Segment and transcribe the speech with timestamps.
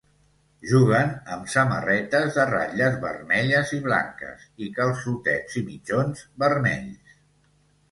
[0.69, 7.17] Juguen amb samarretes de ratlles vermelles i blanques, i calçotets i mitjons vermells.